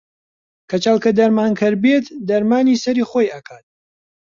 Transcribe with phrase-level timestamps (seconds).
[0.69, 3.65] کەچەڵ کە دەرمانکەر بێت دەرمانی سەری خۆی ئەکات